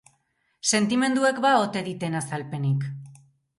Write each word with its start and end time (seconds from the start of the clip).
Sentimenduek 0.71 1.43
ba 1.45 1.53
ote 1.67 1.85
diten 1.91 2.19
azalpenik?... 2.23 2.91